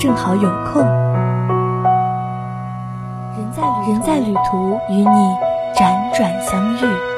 [0.00, 0.80] 正好有空。
[3.36, 5.36] 人在人在旅途，与你
[5.74, 7.17] 辗转相遇。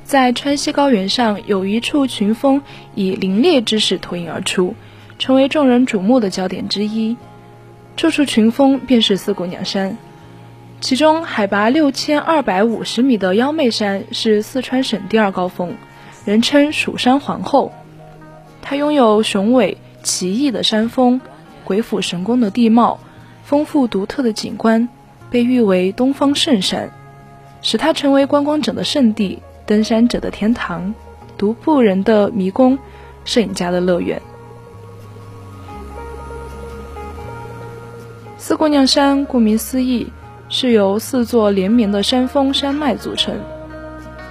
[0.11, 2.61] 在川西高原上有一处群峰
[2.95, 4.75] 以凌冽之势脱颖而出，
[5.17, 7.15] 成为众人瞩目的焦点之一。
[7.95, 9.97] 这处群峰便是四姑娘山，
[10.81, 15.75] 其中海拔六千二百五十米的幺妹山是四川省第二高峰，
[16.25, 17.71] 人称“蜀山皇后”。
[18.61, 21.21] 它拥有雄伟奇异的山峰、
[21.63, 22.99] 鬼斧神工的地貌、
[23.45, 24.89] 丰富独特的景观，
[25.29, 26.91] 被誉为“东方圣山”。
[27.63, 29.39] 使它成为观光者的圣地、
[29.71, 30.93] 登山者的天堂、
[31.37, 32.77] 独步人的迷宫、
[33.23, 34.21] 摄影家的乐园。
[38.37, 40.11] 四姑娘山顾名思义，
[40.49, 43.33] 是由四座连绵的山峰山脉组成。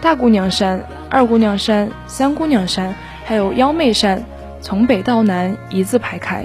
[0.03, 4.23] 大姑娘山、二姑娘山、三姑娘山，还有幺妹山，
[4.61, 6.45] 从北到南一字排开。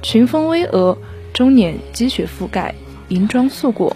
[0.00, 0.96] 群峰巍峨，
[1.34, 2.74] 终年积雪覆盖，
[3.08, 3.94] 银装素裹。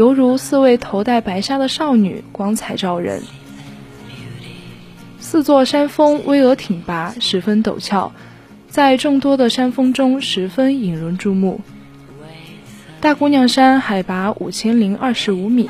[0.00, 3.22] 犹如四位头戴白纱的少女，光彩照人。
[5.18, 8.10] 四座山峰巍峨挺拔，十分陡峭，
[8.66, 11.60] 在众多的山峰中十分引人注目。
[13.02, 15.68] 大姑娘山海拔五千零二十五米，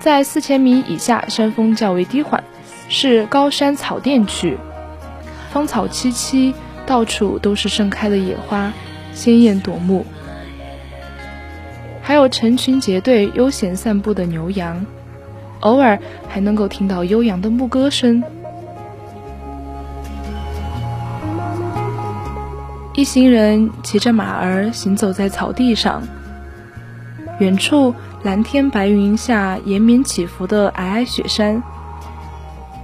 [0.00, 2.44] 在四千米以下，山峰较为低缓，
[2.90, 4.58] 是高山草甸区，
[5.50, 6.52] 芳草萋萋，
[6.84, 8.70] 到处都是盛开的野花，
[9.14, 10.04] 鲜艳夺目。
[12.06, 14.86] 还有成群结队悠闲散步的牛羊，
[15.58, 18.22] 偶尔还能够听到悠扬的牧歌声。
[22.94, 26.04] 一行人骑着马儿行走在草地上，
[27.40, 31.60] 远处蓝天白云下延绵起伏的皑皑雪山，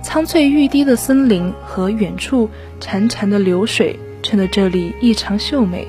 [0.02, 2.50] 苍翠欲滴的森林和远处
[2.80, 5.86] 潺潺的流水，衬得这里异常秀美。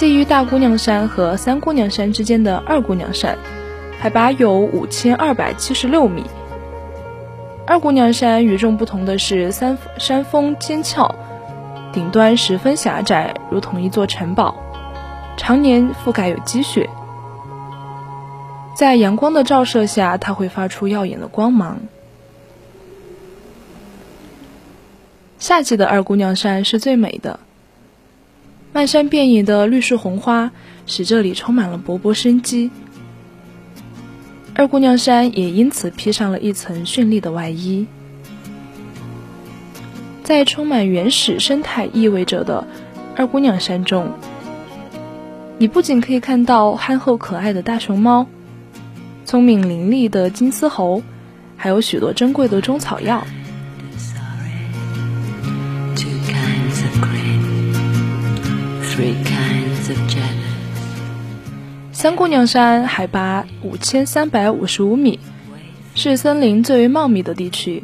[0.00, 3.36] 介于大姑娘山和三姑娘山之间的二姑娘山，
[4.00, 6.24] 海拔有五千二百七十六米。
[7.66, 11.14] 二姑娘山与众不同的是，三山峰尖峭，
[11.92, 14.56] 顶端十分狭窄，如同一座城堡，
[15.36, 16.88] 常年覆盖有积雪。
[18.74, 21.78] 在阳光的照射下，它会发出耀眼的光芒。
[25.38, 27.38] 夏季的二姑娘山是最美的。
[28.72, 30.52] 漫山遍野的绿树红花，
[30.86, 32.70] 使这里充满了勃勃生机。
[34.54, 37.86] 二姑娘山也因此披上了一层绚丽的外衣。
[40.22, 42.64] 在充满原始生态意味着的
[43.16, 44.12] 二姑娘山中，
[45.58, 48.26] 你不仅可以看到憨厚可爱的大熊猫、
[49.24, 51.02] 聪明伶俐的金丝猴，
[51.56, 53.26] 还有许多珍贵的中草药。
[59.00, 60.50] Three kinds of janet
[61.90, 65.18] 三姑娘山海拔五千三百五十五米，
[65.94, 67.82] 是森林最为茂密的地区。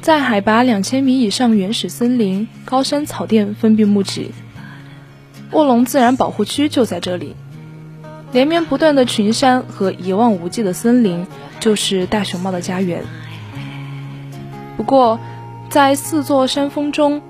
[0.00, 4.32] 在海拔两千米以上原始森林、高山草甸分布募集。
[5.52, 7.36] 卧龙自然保护区就在这里。
[8.32, 11.24] 连绵不断的群山和一望无际的森林，
[11.60, 13.04] 就是大熊猫的家园。
[14.76, 15.20] 不过，
[15.68, 17.22] 在四座山峰中，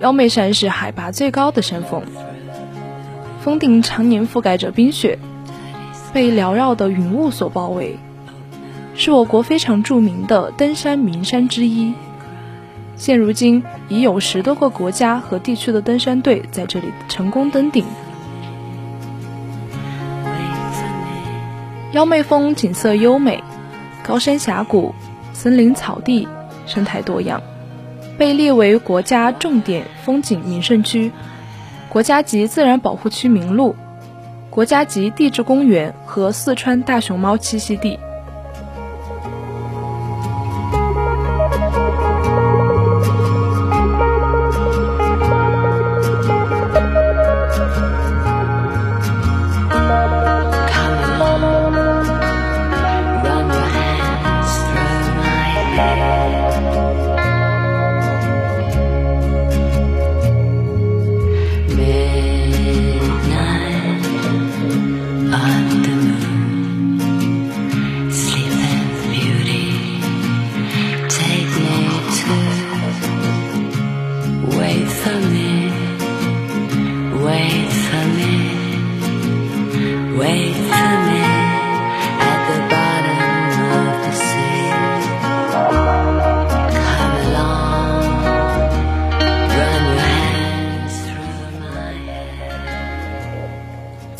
[0.00, 2.02] 幺妹山是海拔最高的山峰，
[3.42, 5.18] 峰顶常年覆盖着冰雪，
[6.10, 7.98] 被缭绕的云雾所包围，
[8.94, 11.92] 是我国非常著名的登山名山之一。
[12.96, 17.84] 现如今，已有十多个国家和地区的登山队在这里成功登顶。
[21.92, 23.44] 幺妹峰景色优美，
[24.02, 24.94] 高山峡谷、
[25.34, 26.26] 森林草地，
[26.64, 27.42] 生态多样，
[28.20, 31.10] 被列为国家重点风景名胜区、
[31.88, 33.74] 国家级自然保护区名录、
[34.50, 37.98] 国家级地质公园和四川大熊猫栖息地。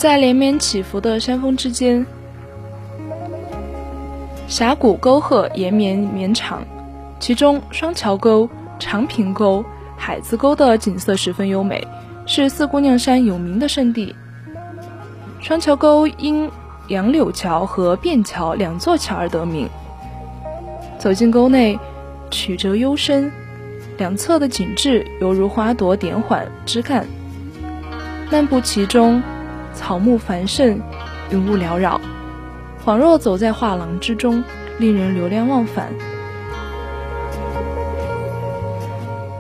[0.01, 2.07] 在连绵起伏的山峰之间，
[4.49, 6.63] 峡谷沟壑延绵绵长，
[7.19, 8.49] 其中双桥沟、
[8.79, 9.63] 长坪沟、
[9.99, 11.87] 海子沟的景色十分优美，
[12.25, 14.17] 是四姑娘山有名的胜地。
[15.39, 16.51] 双桥沟因
[16.89, 19.69] 杨柳桥和便桥两座桥而得名。
[20.99, 21.79] 走进沟内，
[22.31, 23.31] 曲折幽深，
[23.99, 27.07] 两侧的景致犹如花朵点缓枝干，
[28.31, 29.23] 漫步其中。
[29.75, 30.81] 草木繁盛，
[31.31, 32.01] 云雾缭绕，
[32.85, 34.43] 恍若走在画廊之中，
[34.79, 35.93] 令人流连忘返。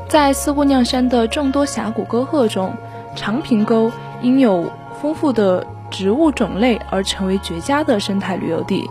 [0.08, 2.74] 在四姑娘山的众多峡谷沟壑中，
[3.14, 3.92] 长坪沟
[4.22, 8.90] 因有丰富的植物种类而成为绝佳的生态旅游地。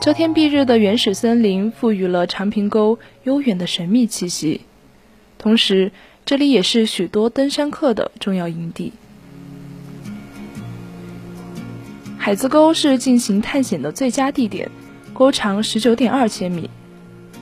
[0.00, 4.62] 遮天蔽日的原始森林赋予了长坪沟悠远的神秘气息，
[5.38, 5.92] 同时
[6.24, 8.92] 这里也是许多登山客的重要营地。
[12.22, 14.70] 海子沟是进行探险的最佳地点，
[15.14, 16.68] 沟长十九点二千米，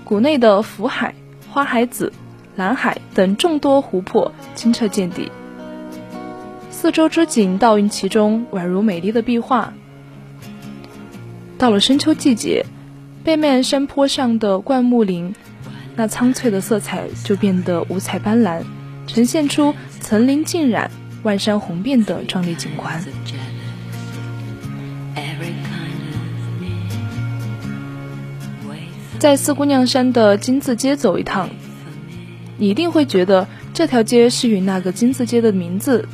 [0.05, 1.17] 谷内的福海、
[1.51, 2.13] 花海子、
[2.55, 5.33] 蓝海等众多湖泊清澈见底，
[6.71, 9.75] 四周之景倒映其中，宛如美丽的壁画。
[11.59, 12.65] 到了深秋季节，
[13.25, 15.35] 背面山坡上的灌木林，
[15.97, 18.63] 那苍翠的色彩就变得五彩斑斓，
[19.09, 20.89] 呈现出层林尽染、
[21.25, 23.05] 万山红遍的壮丽景观。
[29.19, 31.51] 在四姑娘山的金字街走一趟，
[32.57, 36.09] 你一定会觉得这条街是与那个金字街的名字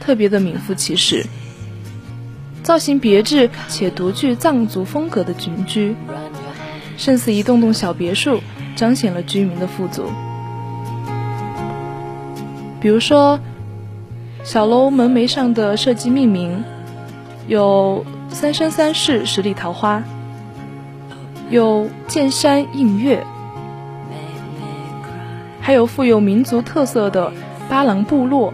[0.00, 1.26] 特别的名副其实。
[2.62, 5.96] 造型别致且独具藏族风格的群居，
[6.96, 8.40] 胜似一栋栋小别墅，
[8.76, 10.04] 彰显了居民的富足。
[12.80, 13.40] 比如说，
[14.44, 16.62] 小楼门楣上的设计命名
[17.48, 20.02] 有“三生三世十里桃花”。
[21.50, 23.24] 有剑山映月，
[25.60, 27.30] 还有富有民族特色的
[27.68, 28.52] 巴郎部落、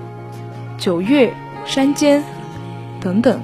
[0.77, 1.33] 九月
[1.65, 2.23] 山间
[3.01, 3.41] 等等，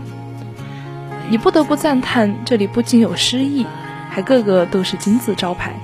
[1.31, 3.65] 你不得不赞叹，这里不仅有诗意，
[4.11, 5.75] 还个个都是金字招牌。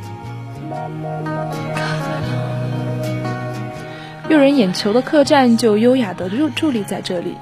[4.29, 7.37] 诱人眼球的客栈就优雅的伫伫立在这里，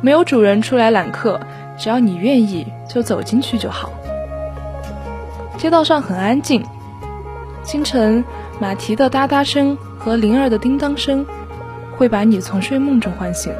[0.00, 1.40] 没有主人出来揽客，
[1.78, 3.90] 只要你愿意，就走进去就好。
[5.60, 6.64] 街道上很安静，
[7.62, 8.24] 清晨
[8.58, 11.26] 马蹄的哒哒声和铃儿的叮当声，
[11.98, 13.52] 会把你从睡梦中唤醒。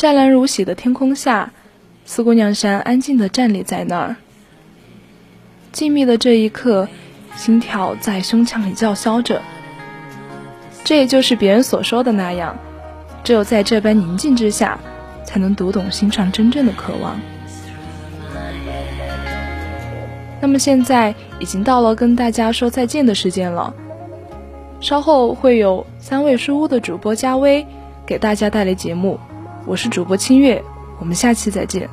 [0.00, 1.52] 湛蓝如洗的天空下，
[2.06, 4.16] 四姑娘山安静地站立在那儿，
[5.72, 6.88] 静谧的这一刻，
[7.36, 9.42] 心跳在胸腔里叫嚣着。
[10.84, 12.56] 这也就是别人所说的那样，
[13.22, 14.80] 只有在这般宁静之下，
[15.22, 17.20] 才能读懂心上真正的渴望。
[20.40, 23.74] 那么现在已经到了跟大家说再见的时间了，
[24.80, 27.66] 稍后会有三味书屋的主播加微
[28.06, 29.20] 给大家带来节目，
[29.66, 30.62] 我是主播清月，
[30.98, 31.88] 我们下期再见。